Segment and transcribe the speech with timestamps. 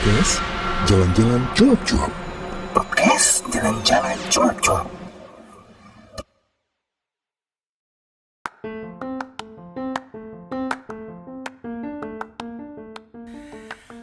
[0.00, 0.40] Podcast
[0.88, 2.12] Jalan-Jalan Cuap-Cuap.
[2.72, 4.88] Podcast Jalan-Jalan Cuap-Cuap.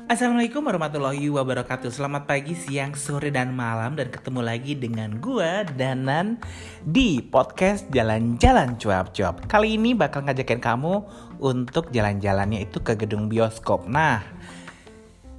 [0.05, 1.89] Assalamualaikum warahmatullahi wabarakatuh.
[1.89, 3.97] Selamat pagi, siang, sore, dan malam.
[3.97, 6.37] Dan ketemu lagi dengan gua Danan
[6.85, 9.49] Di podcast Jalan-Jalan Cuap-Cuap.
[9.49, 11.01] Kali ini bakal ngajakin kamu
[11.41, 13.89] Untuk jalan-jalannya itu ke gedung bioskop.
[13.89, 14.21] Nah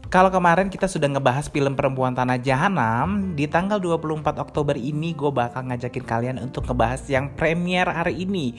[0.09, 5.29] kalau kemarin kita sudah ngebahas film Perempuan Tanah Jahanam, di tanggal 24 Oktober ini gue
[5.29, 8.57] bakal ngajakin kalian untuk ngebahas yang premier hari ini,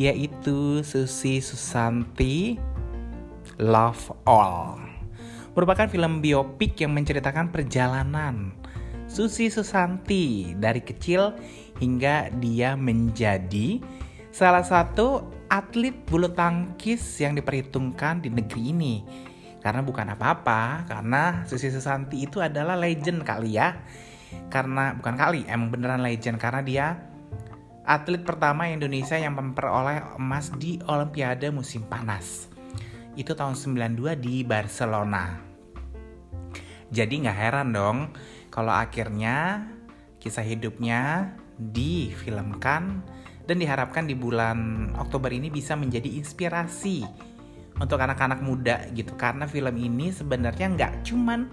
[0.00, 2.56] yaitu Susi Susanti
[3.60, 4.80] Love All.
[5.52, 8.56] Merupakan film biopik yang menceritakan perjalanan
[9.04, 11.36] Susi Susanti dari kecil
[11.76, 13.84] hingga dia menjadi
[14.32, 18.94] salah satu atlet bulu tangkis yang diperhitungkan di negeri ini
[19.60, 23.76] karena bukan apa-apa, karena Susi Susanti itu adalah legend kali ya.
[24.48, 26.86] Karena bukan kali, emang beneran legend karena dia
[27.84, 32.48] atlet pertama Indonesia yang memperoleh emas di Olimpiade musim panas.
[33.18, 35.36] Itu tahun 92 di Barcelona.
[36.90, 37.98] Jadi nggak heran dong
[38.50, 39.66] kalau akhirnya
[40.18, 43.04] kisah hidupnya difilmkan
[43.46, 47.02] dan diharapkan di bulan Oktober ini bisa menjadi inspirasi
[47.80, 49.16] untuk anak-anak muda gitu.
[49.16, 51.48] Karena film ini sebenarnya nggak cuman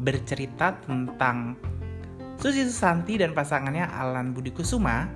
[0.00, 1.54] bercerita tentang
[2.38, 5.10] Susi Susanti dan pasangannya Alan Budi Kusuma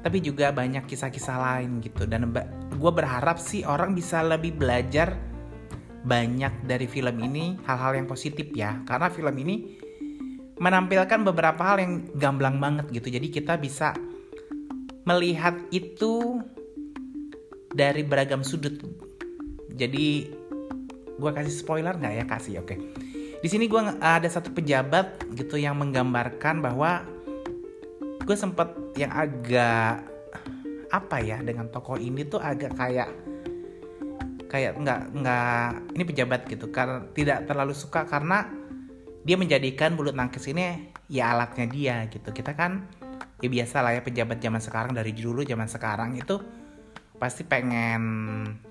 [0.00, 2.08] tapi juga banyak kisah-kisah lain gitu.
[2.08, 2.32] Dan
[2.72, 5.12] gue berharap sih orang bisa lebih belajar
[6.00, 8.80] banyak dari film ini hal-hal yang positif ya.
[8.88, 9.76] Karena film ini
[10.56, 13.12] menampilkan beberapa hal yang gamblang banget gitu.
[13.12, 13.92] Jadi kita bisa
[15.04, 16.40] melihat itu
[17.72, 18.80] dari beragam sudut
[19.74, 20.06] jadi
[21.20, 22.74] gue kasih spoiler nggak ya kasih oke.
[22.74, 22.78] Okay.
[23.40, 27.04] Di sini gue ada satu pejabat gitu yang menggambarkan bahwa
[28.20, 28.68] gue sempet
[29.00, 30.04] yang agak
[30.90, 33.08] apa ya dengan tokoh ini tuh agak kayak
[34.50, 38.50] kayak nggak nggak ini pejabat gitu karena tidak terlalu suka karena
[39.22, 42.90] dia menjadikan bulu tangkis ini ya alatnya dia gitu kita kan
[43.38, 46.42] ya biasa lah ya pejabat zaman sekarang dari dulu zaman sekarang itu
[47.20, 48.02] pasti pengen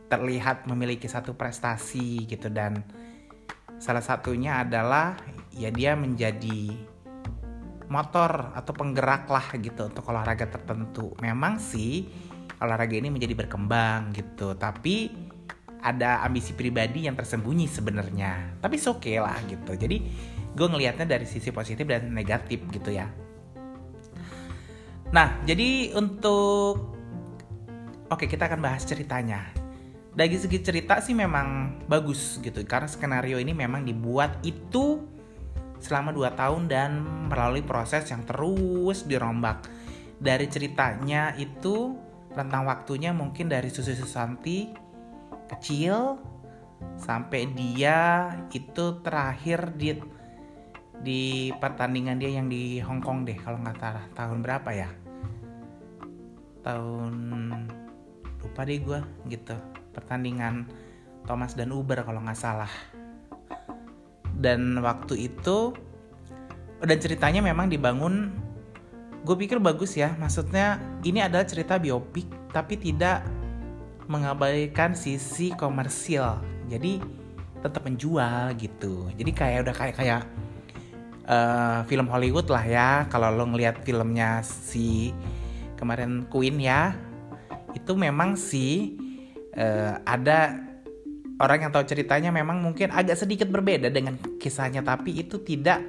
[0.09, 2.81] terlihat memiliki satu prestasi gitu dan
[3.77, 5.15] salah satunya adalah
[5.53, 6.73] ya dia menjadi
[7.89, 11.13] motor atau penggerak lah gitu untuk olahraga tertentu.
[11.21, 12.09] Memang sih
[12.61, 15.13] olahraga ini menjadi berkembang gitu, tapi
[15.79, 18.61] ada ambisi pribadi yang tersembunyi sebenarnya.
[18.61, 19.77] Tapi oke okay lah gitu.
[19.77, 19.97] Jadi
[20.53, 23.09] gue ngelihatnya dari sisi positif dan negatif gitu ya.
[25.09, 26.98] Nah, jadi untuk
[28.09, 29.53] Oke, kita akan bahas ceritanya.
[30.09, 35.05] Dari segi cerita sih memang bagus gitu karena skenario ini memang dibuat itu
[35.77, 39.69] selama 2 tahun dan melalui proses yang terus dirombak.
[40.17, 41.93] Dari ceritanya itu
[42.33, 44.73] tentang waktunya mungkin dari Susi Susanti
[45.45, 46.17] kecil
[46.97, 49.93] sampai dia itu terakhir di
[50.99, 54.89] di pertandingan dia yang di Hong Kong deh kalau nggak salah tahun berapa ya
[56.67, 57.15] tahun
[58.39, 59.55] lupa deh gue gitu.
[59.91, 60.67] Pertandingan
[61.27, 62.71] Thomas dan Uber kalau nggak salah.
[64.39, 65.75] Dan waktu itu
[66.79, 68.31] dan ceritanya memang dibangun
[69.27, 70.15] gue pikir bagus ya.
[70.15, 73.27] Maksudnya ini adalah cerita biopik tapi tidak
[74.07, 76.39] mengabaikan sisi komersil.
[76.71, 77.03] Jadi
[77.59, 79.11] tetap menjual gitu.
[79.19, 80.21] Jadi kayak udah kayak kayak
[81.27, 82.89] uh, film Hollywood lah ya.
[83.11, 85.11] Kalau lo ngelihat filmnya si
[85.75, 87.08] kemarin Queen ya
[87.75, 88.95] itu memang sih
[89.55, 90.69] uh, ada
[91.39, 95.81] orang yang tahu ceritanya memang mungkin agak sedikit berbeda dengan kisahnya tapi itu tidak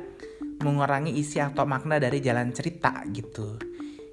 [0.61, 3.57] mengurangi isi atau makna dari jalan cerita gitu.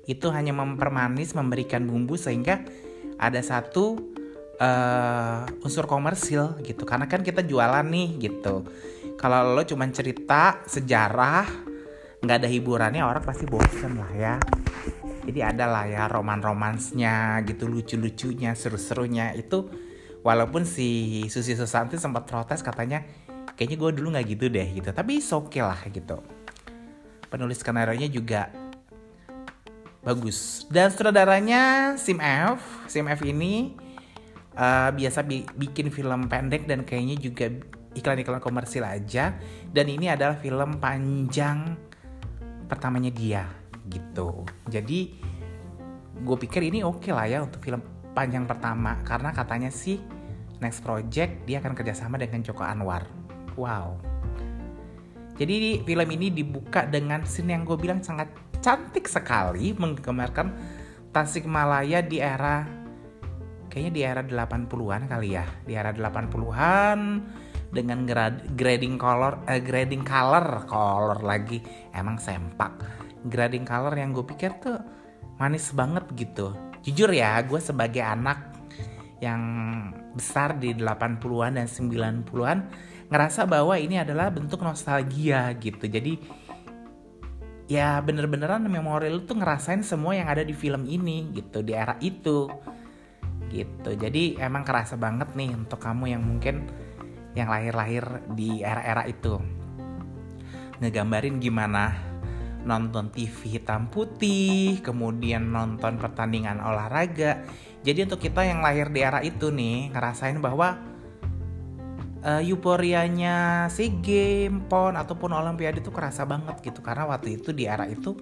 [0.07, 2.63] Itu hanya mempermanis, memberikan bumbu sehingga
[3.19, 4.00] ada satu
[4.56, 6.88] uh, unsur komersil gitu.
[6.88, 8.63] Karena kan kita jualan nih gitu.
[9.19, 11.68] Kalau lo cuma cerita sejarah,
[12.24, 14.36] nggak ada hiburannya orang pasti bosan lah ya
[15.27, 19.35] jadi ada lah ya roman-romansnya gitu lucu-lucunya seru-serunya.
[19.35, 19.68] Itu
[20.24, 23.03] walaupun si Susi Susanti sempat protes katanya
[23.59, 24.88] kayaknya gue dulu nggak gitu deh gitu.
[24.95, 26.24] Tapi oke okay lah gitu.
[27.27, 28.47] Penulis skenario nya juga
[30.00, 30.63] bagus.
[30.71, 33.75] Dan sutradaranya Sim F Sim F ini
[34.56, 37.51] uh, biasa bi bikin film pendek dan kayaknya juga
[38.00, 39.35] iklan-iklan komersil aja.
[39.75, 41.75] Dan ini adalah film panjang
[42.71, 43.56] pertamanya dia
[43.89, 44.45] gitu.
[44.68, 45.18] Jadi
[46.18, 47.80] gue pikir ini oke okay lah ya untuk film
[48.16, 49.00] panjang pertama.
[49.06, 50.01] Karena katanya sih
[50.57, 53.06] next project dia akan kerjasama dengan Joko Anwar.
[53.57, 53.98] Wow.
[55.38, 60.50] Jadi film ini dibuka dengan scene yang gue bilang sangat cantik sekali menggambarkan
[61.13, 62.66] Tasikmalaya di era
[63.69, 65.45] kayaknya di era 80-an kali ya.
[65.66, 67.00] Di era 80-an
[67.69, 68.06] dengan
[68.57, 71.62] grading color eh, grading color color lagi.
[71.94, 73.06] Emang sempak.
[73.25, 74.78] Grading color yang gue pikir tuh
[75.42, 76.54] manis banget gitu.
[76.86, 78.54] Jujur ya, gue sebagai anak
[79.18, 79.42] yang
[80.14, 82.58] besar di 80-an dan 90-an
[83.08, 85.88] ngerasa bahwa ini adalah bentuk nostalgia gitu.
[85.88, 86.19] Jadi
[87.68, 92.48] ya bener-beneran memorial tuh ngerasain semua yang ada di film ini gitu di era itu
[93.52, 93.92] gitu.
[93.96, 96.68] Jadi emang kerasa banget nih untuk kamu yang mungkin
[97.36, 98.04] yang lahir-lahir
[98.34, 99.40] di era-era itu.
[100.78, 102.06] Ngegambarin gimana
[102.68, 107.48] nonton TV hitam putih kemudian nonton pertandingan olahraga.
[107.88, 110.75] Jadi untuk kita yang lahir di era itu nih ngerasain bahwa
[112.28, 116.84] uh, euforianya si game pon ataupun olimpiade itu kerasa banget gitu.
[116.84, 118.19] Karena waktu itu di era itu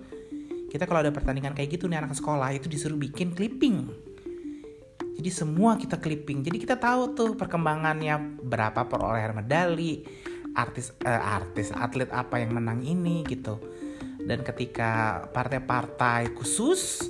[0.70, 3.90] kita kalau ada pertandingan kayak gitu nih anak sekolah itu disuruh bikin clipping.
[5.16, 6.46] Jadi semua kita clipping.
[6.46, 10.06] Jadi kita tahu tuh perkembangannya berapa perolehan medali
[10.56, 13.60] artis uh, artis atlet apa yang menang ini gitu
[14.26, 17.06] dan ketika partai-partai khusus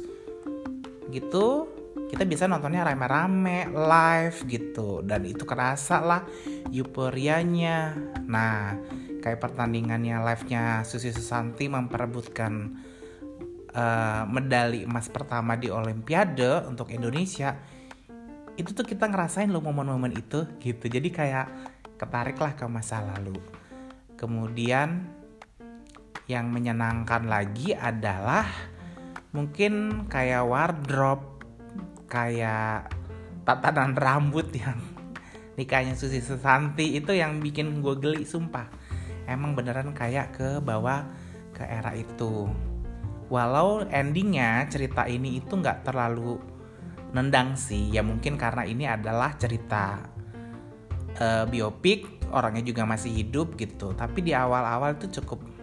[1.10, 1.72] gitu
[2.12, 5.02] kita bisa nontonnya rame-rame live gitu.
[5.02, 6.22] Dan itu kerasa lah
[6.70, 7.98] euforianya.
[8.28, 8.78] Nah
[9.24, 12.54] kayak pertandingannya live-nya Susi Susanti memperebutkan
[13.74, 17.58] uh, medali emas pertama di Olimpiade untuk Indonesia
[18.56, 20.86] itu tuh kita ngerasain loh momen-momen itu gitu.
[20.88, 21.48] Jadi kayak
[22.00, 23.36] ketarik lah ke masa lalu.
[24.16, 25.15] Kemudian
[26.26, 28.50] yang menyenangkan lagi adalah
[29.30, 31.46] mungkin kayak wardrobe
[32.10, 32.90] kayak
[33.46, 34.80] tatanan rambut yang
[35.56, 38.68] nikahnya Susi Susanti itu yang bikin gue geli sumpah.
[39.26, 41.06] Emang beneran kayak ke bawah
[41.54, 42.50] ke era itu.
[43.30, 46.38] Walau endingnya cerita ini itu nggak terlalu
[47.14, 47.90] nendang sih.
[47.90, 49.98] Ya mungkin karena ini adalah cerita
[51.18, 53.98] uh, biopik orangnya juga masih hidup gitu.
[53.98, 55.55] Tapi di awal-awal itu cukup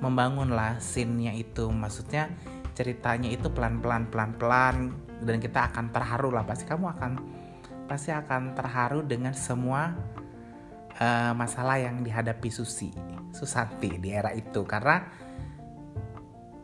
[0.00, 1.70] membangun lah scene-nya itu.
[1.70, 2.30] Maksudnya
[2.74, 6.42] ceritanya itu pelan-pelan pelan-pelan dan kita akan terharu lah.
[6.46, 7.12] Pasti kamu akan
[7.84, 9.92] pasti akan terharu dengan semua
[10.98, 12.90] uh, masalah yang dihadapi Susi
[13.30, 14.64] Susanti di era itu.
[14.64, 15.04] Karena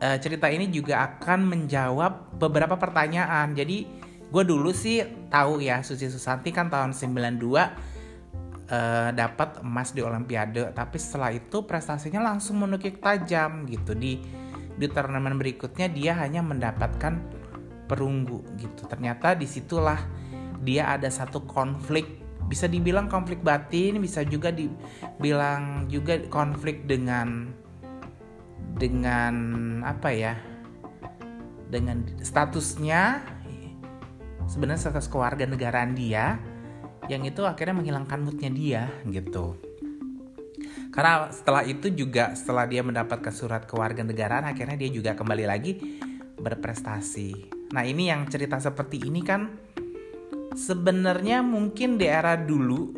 [0.01, 3.53] uh, cerita ini juga akan menjawab beberapa pertanyaan.
[3.53, 3.85] Jadi
[4.31, 7.90] gue dulu sih tahu ya Susi Susanti kan tahun 92
[8.71, 14.23] uh, dapat emas di Olimpiade tapi setelah itu prestasinya langsung menukik tajam gitu di
[14.81, 17.19] di turnamen berikutnya dia hanya mendapatkan
[17.85, 18.87] perunggu gitu.
[18.87, 19.99] Ternyata di situlah
[20.63, 27.51] dia ada satu konflik bisa dibilang konflik batin, bisa juga dibilang juga konflik dengan
[28.79, 29.35] dengan
[29.83, 30.33] apa ya?
[31.67, 33.23] Dengan statusnya
[34.47, 36.39] sebenarnya status keluarga negaraan dia
[37.09, 39.57] yang itu akhirnya menghilangkan moodnya dia gitu.
[40.91, 45.79] Karena setelah itu juga setelah dia mendapatkan surat kewarganegaraan akhirnya dia juga kembali lagi
[46.35, 47.47] berprestasi.
[47.71, 49.47] Nah, ini yang cerita seperti ini kan
[50.51, 52.91] sebenarnya mungkin di era dulu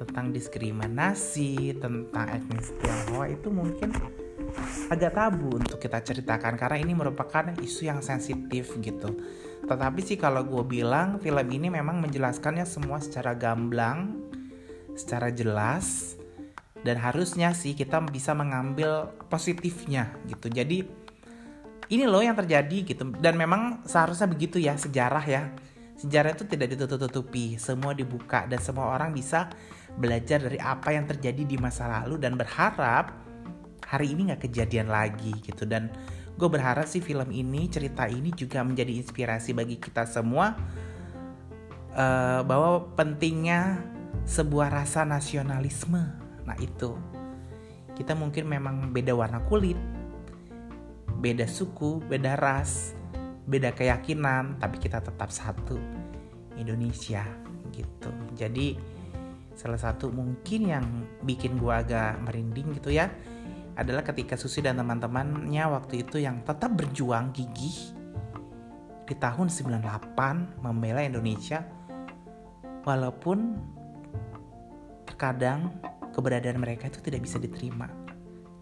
[0.00, 3.92] tentang diskriminasi, tentang etnis Tionghoa itu mungkin
[4.88, 9.12] agak tabu untuk kita ceritakan karena ini merupakan isu yang sensitif gitu.
[9.62, 14.18] Tetapi sih kalau gue bilang film ini memang menjelaskannya semua secara gamblang,
[14.98, 16.18] secara jelas,
[16.82, 20.50] dan harusnya sih kita bisa mengambil positifnya gitu.
[20.50, 20.82] Jadi
[21.94, 23.14] ini loh yang terjadi gitu.
[23.22, 25.42] Dan memang seharusnya begitu ya sejarah ya.
[25.94, 27.54] Sejarah itu tidak ditutup-tutupi.
[27.60, 29.46] Semua dibuka dan semua orang bisa
[29.94, 33.12] belajar dari apa yang terjadi di masa lalu dan berharap
[33.86, 35.62] hari ini nggak kejadian lagi gitu.
[35.68, 35.92] Dan
[36.36, 40.56] gue berharap sih film ini cerita ini juga menjadi inspirasi bagi kita semua
[41.92, 43.84] uh, bahwa pentingnya
[44.24, 46.94] sebuah rasa nasionalisme Nah itu
[47.92, 49.76] kita mungkin memang beda warna kulit,
[51.20, 52.96] beda suku, beda ras,
[53.44, 55.76] beda keyakinan, tapi kita tetap satu
[56.56, 57.22] Indonesia
[57.70, 58.10] gitu.
[58.32, 58.74] Jadi
[59.52, 60.86] salah satu mungkin yang
[61.20, 63.12] bikin gua agak merinding gitu ya
[63.76, 67.96] adalah ketika Susi dan teman-temannya waktu itu yang tetap berjuang gigih
[69.08, 71.64] di tahun 98 membela Indonesia
[72.84, 73.56] walaupun
[75.08, 75.72] terkadang
[76.12, 77.88] keberadaan mereka itu tidak bisa diterima.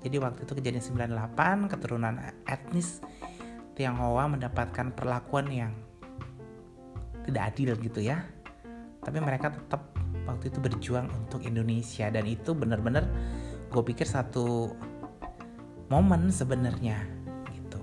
[0.01, 2.15] Jadi waktu itu kejadian 98 keturunan
[2.49, 3.05] etnis
[3.77, 5.73] Tionghoa mendapatkan perlakuan yang
[7.25, 8.25] tidak adil gitu ya.
[9.01, 9.93] Tapi mereka tetap
[10.29, 13.09] waktu itu berjuang untuk Indonesia dan itu benar-benar
[13.71, 14.75] gue pikir satu
[15.91, 17.03] momen sebenarnya
[17.51, 17.83] gitu.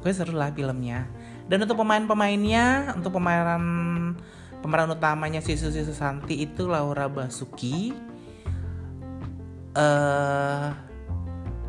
[0.00, 1.06] Pokoknya seru lah filmnya.
[1.46, 3.62] Dan untuk pemain-pemainnya untuk pemainan
[4.64, 7.92] pemeran utamanya si Susi Susanti itu Laura Basuki.
[9.70, 10.68] Eh uh,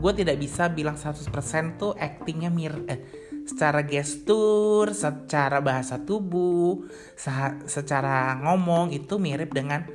[0.02, 1.30] gue tidak bisa bilang 100%
[1.78, 3.06] tuh actingnya mir eh,
[3.46, 6.90] secara gestur, secara bahasa tubuh,
[7.70, 9.86] secara ngomong itu mirip dengan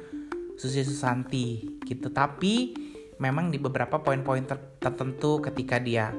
[0.55, 2.15] Susi Susanti gitu.
[2.15, 2.86] Tapi
[3.19, 6.13] memang di beberapa poin-poin ter tertentu ketika dia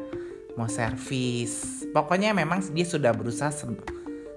[0.57, 3.69] mau servis, pokoknya memang dia sudah berusaha se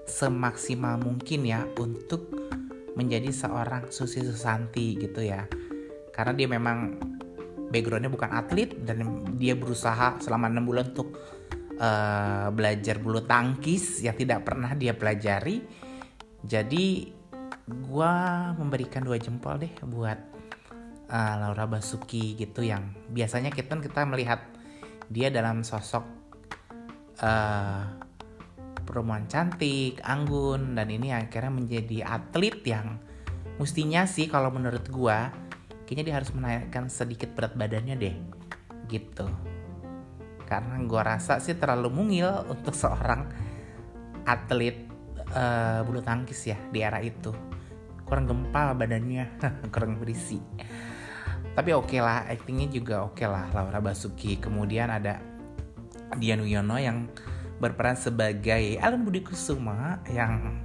[0.05, 2.29] semaksimal mungkin ya untuk
[2.93, 5.47] menjadi seorang Susi Susanti gitu ya.
[6.11, 6.99] Karena dia memang
[7.71, 9.01] backgroundnya bukan atlet dan
[9.39, 11.15] dia berusaha selama enam bulan untuk
[11.79, 15.63] uh, belajar bulu tangkis yang tidak pernah dia pelajari
[16.43, 16.85] jadi
[17.71, 18.13] gue
[18.59, 20.19] memberikan dua jempol deh buat
[21.11, 24.47] uh, Laura Basuki gitu yang biasanya kita kita melihat
[25.11, 26.07] dia dalam sosok
[27.19, 27.83] uh,
[28.87, 32.97] perempuan cantik, anggun dan ini akhirnya menjadi atlet yang
[33.59, 35.17] mestinya sih kalau menurut gue
[35.85, 38.15] kayaknya dia harus menaikkan sedikit berat badannya deh
[38.87, 39.27] gitu.
[40.47, 43.27] Karena gue rasa sih terlalu mungil untuk seorang
[44.23, 44.87] atlet
[45.35, 47.31] uh, bulu tangkis ya di era itu.
[48.07, 49.39] Kurang gempal badannya
[49.75, 50.39] kurang berisi
[51.51, 53.51] tapi oke okay lah actingnya juga oke okay lah.
[53.51, 54.39] Laura Basuki.
[54.39, 55.19] Kemudian ada
[56.15, 57.11] Dian Wiono yang
[57.59, 60.63] berperan sebagai Alan Budi Kusuma yang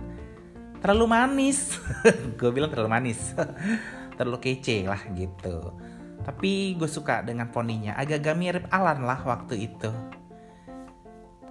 [0.78, 1.82] terlalu manis.
[2.38, 3.34] Gue bilang terlalu manis.
[4.16, 5.76] Terlalu kece lah gitu.
[6.24, 8.00] Tapi gue suka dengan poninya.
[8.00, 9.92] Agak-agak mirip Alan lah waktu itu.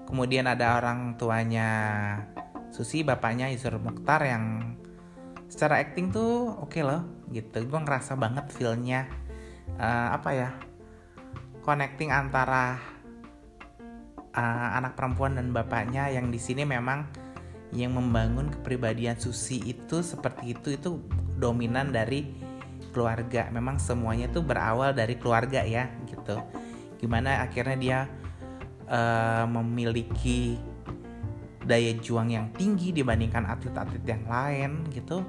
[0.10, 1.70] Kemudian ada orang tuanya
[2.74, 4.74] Susi bapaknya Isur Mukhtar yang
[5.46, 7.62] secara acting tuh oke okay loh gitu.
[7.70, 9.06] Gue ngerasa banget feelnya
[9.80, 10.50] uh, apa ya
[11.66, 12.78] connecting antara
[14.38, 17.10] uh, anak perempuan dan bapaknya yang di sini memang
[17.74, 21.02] yang membangun kepribadian Susi itu seperti itu itu
[21.36, 22.38] dominan dari
[22.94, 23.52] keluarga.
[23.52, 26.40] Memang semuanya tuh berawal dari keluarga ya gitu.
[27.02, 28.00] Gimana akhirnya dia
[28.88, 30.56] uh, memiliki
[31.66, 35.26] daya juang yang tinggi dibandingkan atlet-atlet yang lain gitu.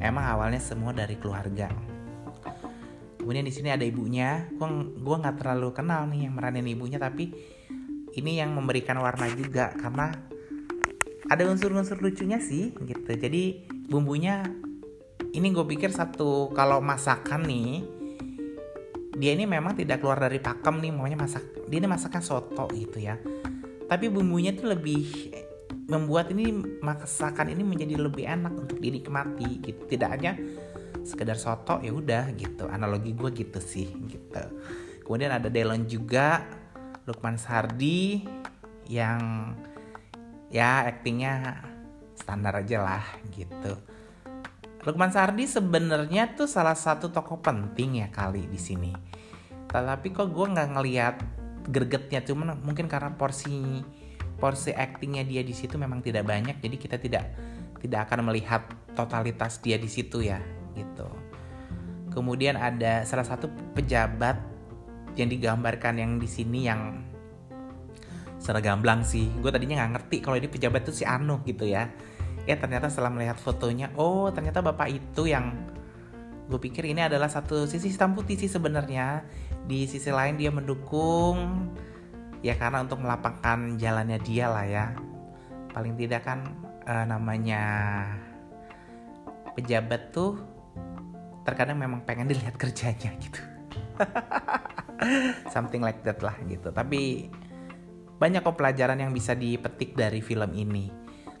[0.00, 1.93] Emang awalnya semua dari keluarga
[3.24, 4.52] kemudian di sini ada ibunya.
[4.52, 4.68] Gua
[5.00, 7.32] gua nggak terlalu kenal nih yang meranin ibunya tapi
[8.14, 10.12] ini yang memberikan warna juga karena
[11.24, 13.10] ada unsur-unsur lucunya sih gitu.
[13.16, 14.44] Jadi bumbunya
[15.34, 17.82] ini gue pikir satu kalau masakan nih
[19.18, 23.02] dia ini memang tidak keluar dari pakem nih maunya masak dia ini masakan soto gitu
[23.02, 23.18] ya.
[23.88, 25.32] Tapi bumbunya tuh lebih
[25.84, 29.82] membuat ini masakan ini menjadi lebih enak untuk dinikmati gitu.
[29.90, 30.36] Tidak hanya
[31.04, 32.66] sekedar soto ya udah gitu.
[32.66, 34.44] Analogi gue gitu sih gitu.
[35.04, 36.42] Kemudian ada Delon juga
[37.04, 38.24] Lukman Sardi
[38.88, 39.52] yang
[40.48, 41.60] ya aktingnya
[42.16, 43.76] standar aja lah gitu.
[44.84, 48.92] Lukman Sardi sebenarnya tuh salah satu tokoh penting ya kali di sini.
[49.68, 51.16] Tapi kok gue nggak ngeliat
[51.68, 53.80] gregetnya cuman mungkin karena porsi
[54.36, 57.24] porsi actingnya dia di situ memang tidak banyak jadi kita tidak
[57.80, 60.40] tidak akan melihat totalitas dia di situ ya
[60.74, 61.08] gitu.
[62.10, 64.38] Kemudian ada salah satu pejabat
[65.18, 67.02] yang digambarkan yang di sini yang
[68.38, 69.30] secara gamblang sih.
[69.40, 71.90] Gue tadinya nggak ngerti kalau ini pejabat tuh si Anu gitu ya
[72.44, 75.52] ya ternyata setelah melihat fotonya oh ternyata bapak itu yang
[76.44, 79.24] gue pikir ini adalah satu sisi hitam putih sih sebenarnya
[79.64, 81.72] di sisi lain dia mendukung
[82.44, 84.86] ya karena untuk melapangkan jalannya dia lah ya
[85.72, 86.44] paling tidak kan
[86.84, 87.64] uh, namanya
[89.56, 90.36] pejabat tuh
[91.44, 93.40] terkadang memang pengen dilihat kerjanya gitu.
[95.54, 96.72] Something like that lah gitu.
[96.72, 97.28] Tapi
[98.16, 100.88] banyak kok pelajaran yang bisa dipetik dari film ini.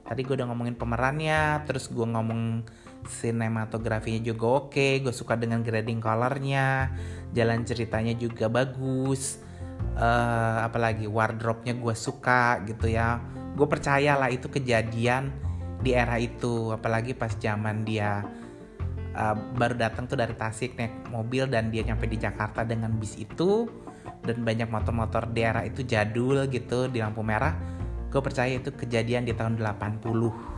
[0.04, 2.60] Tadi gue udah ngomongin pemerannya terus gue ngomong
[3.08, 6.88] sinematografinya juga oke gue suka dengan grading colornya
[7.36, 9.44] jalan ceritanya juga bagus
[10.00, 13.20] uh, apalagi wardrobe-nya gue suka gitu ya.
[13.56, 15.32] Gue percaya lah itu kejadian
[15.80, 18.24] di era itu apalagi pas zaman dia
[19.14, 23.16] uh, baru datang tuh dari Tasik naik mobil dan dia nyampe di Jakarta dengan bis
[23.16, 23.70] itu.
[24.24, 27.56] Dan banyak motor-motor di era itu jadul gitu di lampu merah.
[28.08, 30.54] Gue percaya itu kejadian di tahun 80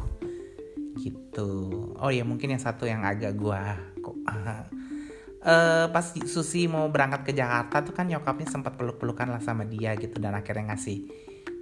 [1.02, 1.50] gitu.
[1.98, 3.60] Oh ya mungkin yang satu yang agak gue
[4.00, 9.66] kok uh, pas Susi mau berangkat ke Jakarta tuh kan nyokapnya sempat peluk-pelukan lah sama
[9.66, 11.06] dia gitu dan akhirnya ngasih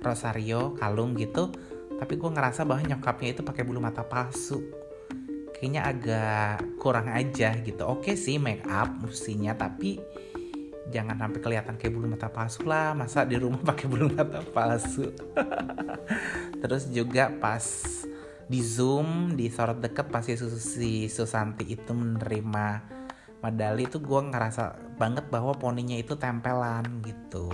[0.05, 1.49] Rosario kalung gitu.
[1.95, 4.84] Tapi gue ngerasa bahwa nyokapnya itu pakai bulu mata palsu
[5.55, 7.83] kayaknya agak kurang aja gitu.
[7.87, 10.03] Oke sih make up mestinya tapi
[10.91, 12.93] jangan sampai kelihatan kayak bulu mata palsu lah.
[12.93, 15.15] Masa di rumah pakai bulu mata palsu?
[16.63, 17.65] Terus juga pas
[18.45, 22.67] di zoom di sorot deket pasti si Susanti itu menerima
[23.41, 27.53] medali itu gue ngerasa banget bahwa poninya itu tempelan gitu.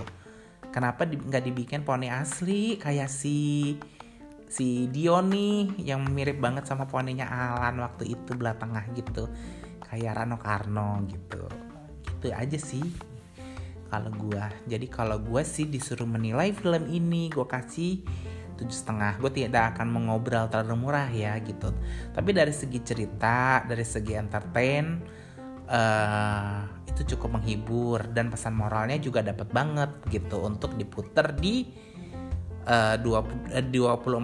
[0.71, 2.79] Kenapa nggak dibikin poni asli?
[2.79, 3.75] Kayak si
[4.51, 9.31] si Dion nih yang mirip banget sama poninya Alan waktu itu belah tengah gitu.
[9.87, 11.47] Kayak Rano Karno gitu.
[12.03, 12.83] Gitu aja sih
[13.91, 18.03] kalau gue jadi kalau gue sih disuruh menilai film ini gue kasih
[18.59, 19.17] tujuh setengah.
[19.17, 21.73] Gue tidak akan mengobrol terlalu murah ya gitu.
[22.13, 24.85] Tapi dari segi cerita dari segi entertain
[25.65, 28.05] uh, itu cukup menghibur.
[28.13, 31.65] Dan pesan moralnya juga dapat banget gitu untuk diputer di
[32.65, 33.65] uh, 20, uh,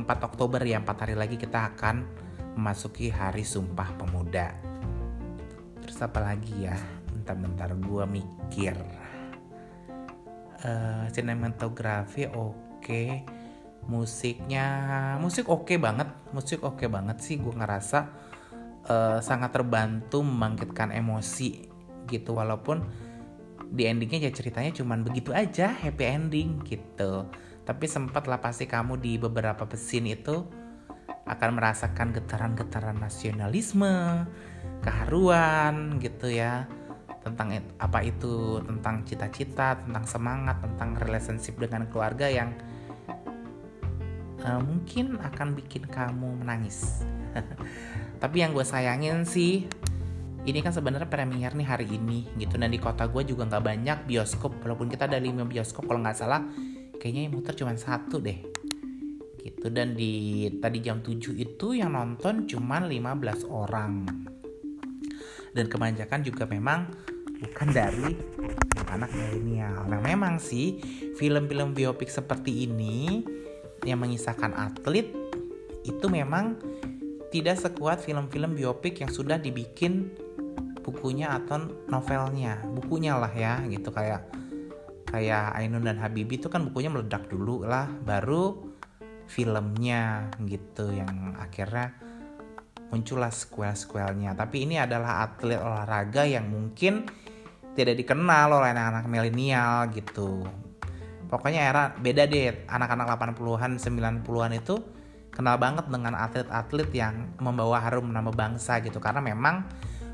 [0.03, 2.06] 24 Oktober ya 4 hari lagi kita akan
[2.58, 4.53] memasuki hari Sumpah Pemuda.
[5.82, 6.77] Terus apa lagi ya?
[7.13, 8.75] Bentar-bentar gue mikir.
[10.58, 13.22] Uh, sinematografi oke, okay.
[13.86, 14.65] musiknya
[15.22, 18.10] musik oke okay banget, musik oke okay banget sih gue ngerasa
[18.89, 21.70] uh, sangat terbantu membangkitkan emosi
[22.10, 22.82] gitu walaupun
[23.67, 27.27] di endingnya ya ceritanya cuman begitu aja happy ending gitu
[27.67, 30.47] tapi sempatlah pasti kamu di beberapa pesin itu
[31.27, 34.24] akan merasakan getaran-getaran nasionalisme,
[34.79, 36.63] keharuan gitu ya.
[37.19, 42.55] Tentang apa itu tentang cita-cita, tentang semangat, tentang relationship dengan keluarga yang
[44.47, 47.03] uh, mungkin akan bikin kamu menangis.
[48.24, 49.67] Tapi yang gue sayangin sih
[50.47, 52.55] ini kan sebenarnya premier nih hari ini gitu.
[52.55, 56.15] Dan di kota gue juga nggak banyak bioskop walaupun kita ada lima bioskop kalau nggak
[56.15, 56.47] salah
[57.07, 58.35] kayaknya yang muter cuma satu deh.
[59.39, 64.03] Gitu dan di tadi jam 7 itu yang nonton cuma 15 orang.
[65.55, 66.91] Dan kebanyakan juga memang
[67.39, 68.11] bukan dari
[68.91, 69.88] anak milenial.
[69.88, 70.84] Nah memang sih
[71.15, 73.23] film-film biopik seperti ini
[73.88, 75.08] yang mengisahkan atlet
[75.88, 76.60] itu memang
[77.32, 80.12] tidak sekuat film-film biopik yang sudah dibikin
[80.84, 82.67] bukunya atau novelnya.
[82.67, 84.37] Bukunya lah ya gitu kayak
[85.08, 88.76] kayak Ainun dan Habibi itu kan bukunya meledak dulu lah baru
[89.28, 91.96] filmnya gitu yang akhirnya
[92.88, 97.08] muncullah sequel-sequelnya tapi ini adalah atlet olahraga yang mungkin
[97.78, 100.50] tidak dikenal oleh anak-anak milenial gitu.
[101.30, 104.76] Pokoknya era beda deh anak-anak 80-an 90-an itu
[105.30, 108.98] kenal banget dengan atlet-atlet yang membawa harum nama bangsa gitu.
[108.98, 109.62] Karena memang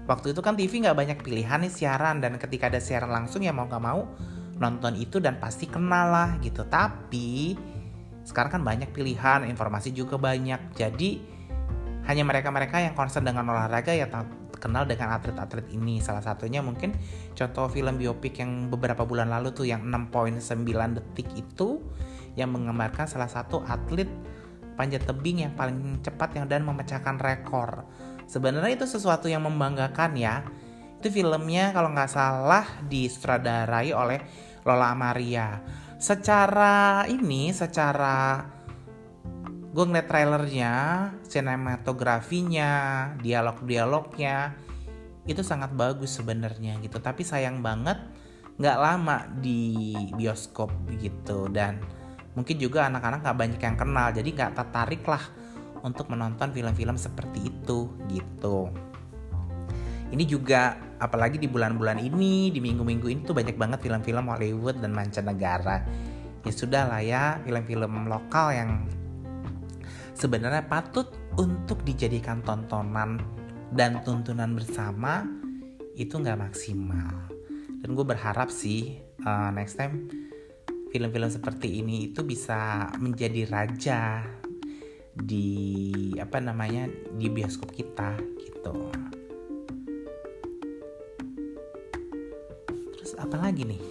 [0.04, 3.56] waktu itu kan TV nggak banyak pilihan nih siaran dan ketika ada siaran langsung ya
[3.56, 4.12] mau nggak mau
[4.58, 6.66] nonton itu dan pasti kenal lah gitu.
[6.68, 7.56] Tapi
[8.24, 10.76] sekarang kan banyak pilihan informasi juga banyak.
[10.78, 11.34] Jadi
[12.04, 14.08] hanya mereka-mereka yang concern dengan olahraga ya
[14.64, 16.00] kenal dengan atlet-atlet ini.
[16.00, 16.96] Salah satunya mungkin
[17.36, 20.40] contoh film biopik yang beberapa bulan lalu tuh yang 6.9
[21.00, 21.84] detik itu
[22.40, 24.08] yang menggambarkan salah satu atlet
[24.74, 27.86] panjat tebing yang paling cepat yang dan memecahkan rekor.
[28.26, 30.42] Sebenarnya itu sesuatu yang membanggakan ya
[31.04, 34.24] itu filmnya kalau nggak salah disutradarai oleh
[34.64, 35.60] Lola Amaria.
[36.00, 38.40] Secara ini, secara
[39.76, 40.74] gue ngeliat trailernya,
[41.28, 42.72] sinematografinya,
[43.20, 44.56] dialog-dialognya
[45.28, 47.04] itu sangat bagus sebenarnya gitu.
[47.04, 48.00] Tapi sayang banget
[48.56, 50.72] nggak lama di bioskop
[51.04, 51.84] gitu dan
[52.32, 55.26] mungkin juga anak-anak nggak banyak yang kenal jadi nggak tertarik lah
[55.84, 58.70] untuk menonton film-film seperti itu gitu
[60.14, 64.96] ini juga apalagi di bulan-bulan ini di minggu-minggu ini tuh banyak banget film-film Hollywood dan
[64.96, 65.84] mancanegara
[66.48, 68.72] ya sudah lah ya film-film lokal yang
[70.16, 73.20] sebenarnya patut untuk dijadikan tontonan
[73.76, 75.28] dan tuntunan bersama
[76.00, 77.28] itu nggak maksimal
[77.84, 80.08] dan gue berharap sih uh, next time
[80.94, 84.24] film-film seperti ini itu bisa menjadi raja
[85.14, 88.90] di apa namanya di bioskop kita gitu.
[93.24, 93.82] Apa lagi nih?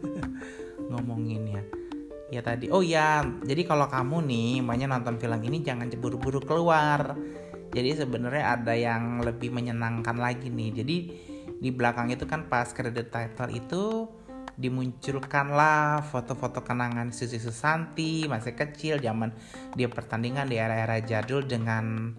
[0.92, 1.62] Ngomongin ya.
[2.32, 7.16] Ya tadi oh ya jadi kalau kamu nih banyak nonton film ini jangan buru-buru keluar.
[7.72, 10.70] Jadi sebenarnya ada yang lebih menyenangkan lagi nih.
[10.84, 10.96] Jadi
[11.62, 14.04] di belakang itu kan pas credit title itu
[14.52, 19.32] dimunculkanlah foto-foto kenangan Susi Susanti masih kecil zaman
[19.72, 22.12] dia pertandingan di era-era jadul dengan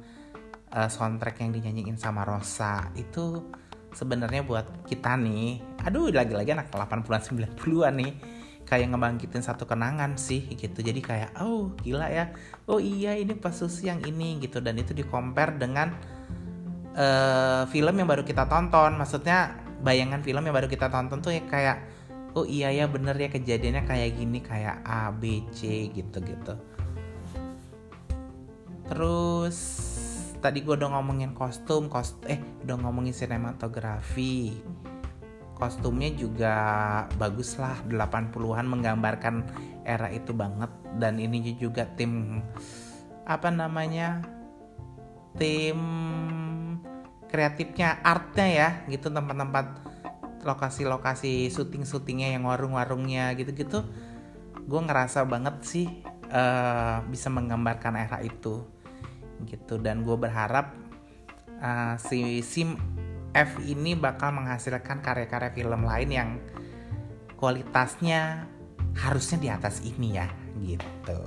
[0.73, 2.89] uh, soundtrack yang dinyanyiin sama Rosa.
[2.97, 3.53] Itu
[3.93, 8.13] sebenarnya buat kita nih aduh lagi-lagi anak 80-an 90-an nih
[8.63, 10.79] kayak ngebangkitin satu kenangan sih gitu.
[10.81, 12.31] Jadi kayak oh gila ya.
[12.65, 14.63] Oh iya ini pas Susi yang ini gitu.
[14.63, 15.91] Dan itu di compare dengan
[16.95, 18.95] uh, film yang baru kita tonton.
[18.97, 21.77] Maksudnya bayangan film yang baru kita tonton tuh ya kayak
[22.33, 26.55] oh iya ya bener ya kejadiannya kayak gini kayak A B C gitu gitu
[28.89, 29.57] terus
[30.43, 32.35] tadi gue udah ngomongin kostum kost eh
[32.67, 34.59] udah ngomongin sinematografi.
[35.55, 36.55] Kostumnya juga
[37.15, 39.47] bagus lah 80-an menggambarkan
[39.87, 40.67] era itu banget.
[40.99, 42.43] Dan ini juga tim
[43.23, 44.19] apa namanya
[45.39, 45.79] tim
[47.31, 49.79] kreatifnya artnya ya gitu tempat-tempat
[50.43, 53.87] lokasi-lokasi syuting-syutingnya yang warung-warungnya gitu-gitu.
[54.67, 55.87] Gue ngerasa banget sih
[56.27, 58.72] uh, bisa menggambarkan era itu
[59.45, 59.79] gitu.
[59.79, 60.73] Dan gue berharap
[61.59, 62.75] uh, si sim
[63.33, 66.29] F ini bakal menghasilkan karya-karya film lain yang
[67.37, 68.45] kualitasnya
[68.93, 70.27] harusnya di atas ini ya
[70.61, 71.19] gitu.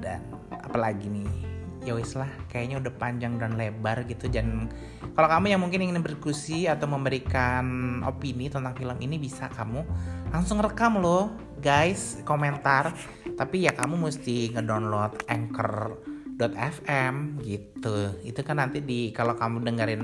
[0.00, 0.20] Dan
[0.52, 1.49] apalagi nih
[1.80, 4.28] ya wis lah kayaknya udah panjang dan lebar gitu.
[4.28, 4.68] Dan
[5.16, 7.64] kalau kamu yang mungkin ingin berdiskusi atau memberikan
[8.04, 9.84] opini tentang film ini bisa kamu
[10.32, 12.92] langsung rekam loh guys komentar.
[13.36, 17.96] Tapi ya kamu mesti ngedownload anchor.fm gitu.
[18.24, 20.02] Itu kan nanti di kalau kamu dengerin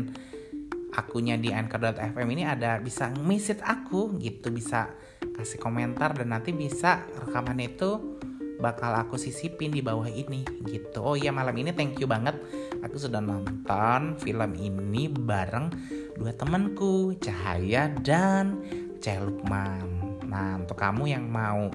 [0.97, 4.89] akunya di anchor.fm ini ada bisa message aku gitu bisa
[5.37, 8.17] kasih komentar dan nanti bisa rekaman itu
[8.57, 12.37] bakal aku sisipin di bawah ini gitu oh iya malam ini thank you banget
[12.81, 15.69] aku sudah nonton film ini bareng
[16.17, 18.65] dua temanku Cahaya dan
[19.05, 21.71] Celukman Nah, untuk kamu yang mau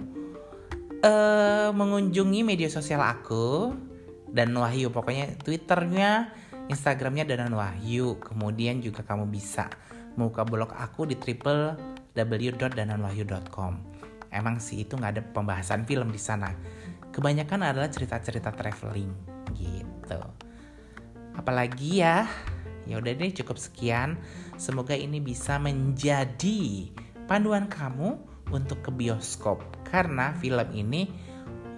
[1.01, 3.71] uh, mengunjungi media sosial aku
[4.27, 6.35] dan Wahyu, pokoknya Twitternya,
[6.67, 8.19] Instagramnya dan Wahyu.
[8.19, 9.71] Kemudian juga kamu bisa
[10.19, 14.00] buka blog aku di www.dananwahyu.com.
[14.31, 16.49] Emang sih itu nggak ada pembahasan film di sana.
[17.11, 19.11] Kebanyakan adalah cerita-cerita traveling
[19.53, 20.21] gitu.
[21.35, 22.23] Apalagi ya,
[22.87, 24.15] ya udah deh cukup sekian.
[24.55, 26.87] Semoga ini bisa menjadi
[27.27, 28.15] panduan kamu
[28.55, 31.11] untuk ke bioskop karena film ini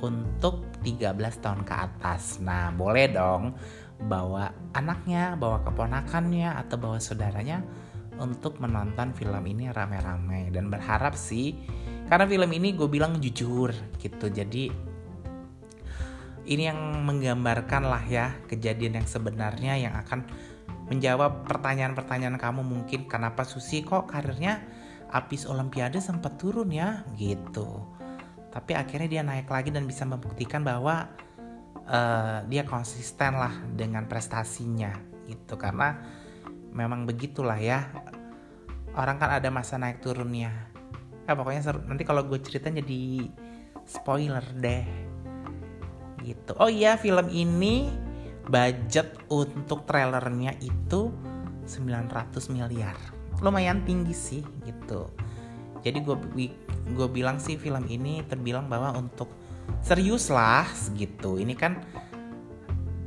[0.04, 2.38] untuk 13 tahun ke atas.
[2.44, 3.56] Nah, boleh dong
[4.04, 7.64] bawa anaknya, bawa keponakannya atau bawa saudaranya
[8.20, 11.56] untuk menonton film ini rame-rame dan berharap sih
[12.08, 14.26] karena film ini gue bilang jujur gitu.
[14.28, 14.70] Jadi
[16.44, 20.28] ini yang menggambarkan lah ya kejadian yang sebenarnya yang akan
[20.92, 24.60] menjawab pertanyaan-pertanyaan kamu mungkin kenapa Susi kok karirnya
[25.14, 27.08] Apis Olimpiade sempat turun ya?
[27.16, 27.68] Gitu.
[28.52, 31.10] Tapi akhirnya dia naik lagi dan bisa membuktikan bahwa
[31.88, 34.92] uh, dia konsisten lah dengan prestasinya
[35.30, 35.56] gitu.
[35.56, 35.96] Karena
[36.76, 37.88] memang begitulah ya
[38.94, 40.73] orang kan ada masa naik turunnya
[41.24, 41.80] eh pokoknya seru.
[41.88, 43.28] nanti kalau gue cerita jadi
[43.88, 44.86] spoiler deh.
[46.24, 46.52] Gitu.
[46.60, 47.92] Oh iya film ini
[48.48, 51.12] budget untuk trailernya itu
[51.68, 52.96] 900 miliar.
[53.40, 55.12] Lumayan tinggi sih gitu.
[55.84, 56.16] Jadi gue
[56.96, 59.32] gue bilang sih film ini terbilang bahwa untuk
[59.84, 61.40] serius lah gitu.
[61.40, 61.80] Ini kan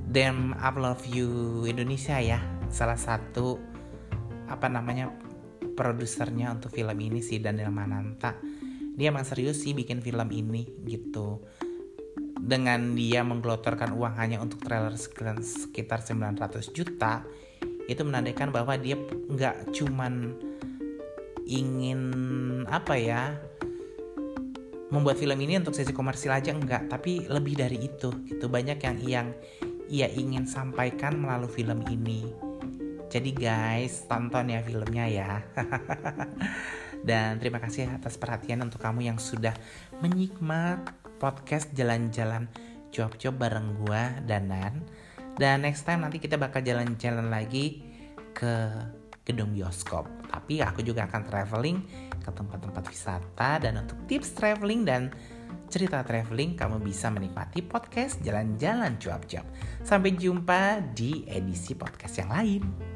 [0.09, 2.41] Damn I Love You Indonesia ya.
[2.73, 3.61] Salah satu
[4.47, 5.11] apa namanya
[5.77, 8.41] produsernya untuk film ini sih Daniel Mananta.
[8.97, 11.45] Dia emang serius sih bikin film ini gitu.
[12.37, 17.23] Dengan dia menggelontorkan uang hanya untuk trailer sekitar 900 juta
[17.87, 18.97] itu menandakan bahwa dia
[19.31, 20.35] nggak cuman
[21.47, 22.01] ingin
[22.67, 23.39] apa ya
[24.91, 28.49] membuat film ini untuk sesi komersil aja enggak tapi lebih dari itu gitu.
[28.49, 29.29] Banyak yang yang
[29.87, 32.46] ia ingin sampaikan melalui film ini
[33.07, 35.33] jadi guys tonton ya filmnya ya
[37.09, 39.55] dan terima kasih atas perhatian untuk kamu yang sudah
[40.03, 40.83] menyikmat
[41.23, 42.51] podcast jalan-jalan
[42.91, 44.83] cuap-cuap bareng gua Danan
[45.37, 47.85] dan next time nanti kita bakal jalan-jalan lagi
[48.33, 48.69] ke
[49.27, 50.07] gedung bioskop.
[50.31, 51.79] Tapi aku juga akan traveling
[52.23, 55.11] ke tempat-tempat wisata dan untuk tips traveling dan
[55.67, 59.45] cerita traveling kamu bisa menikmati podcast jalan-jalan cuap-cuap.
[59.83, 62.96] Sampai jumpa di edisi podcast yang lain.